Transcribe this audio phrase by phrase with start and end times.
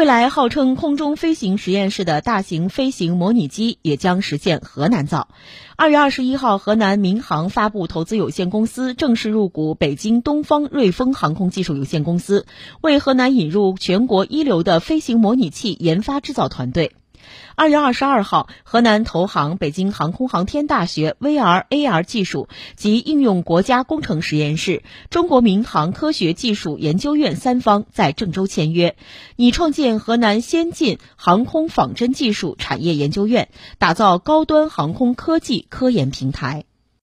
[0.00, 5.28] 未来号称空中飞行实验室的大型飞行模拟机也将实现河南造。
[5.76, 12.46] 二月二十一号，河南民航发布投资有限公司正式入股北京东方瑞风航空技术有限公司，
[12.80, 16.92] 为河南引入全国一流的飞行模拟器研发制造团队。
[17.56, 28.96] 二月二十二号，河南投行、北京航空航天大学 VR AR 技术及应用国家工程实验室、中国民航科学技术研究院三方在郑州签约，
[29.36, 36.64] 拟创建河南先进航空仿真技术产业研究院，打造高端航空科技科研平台。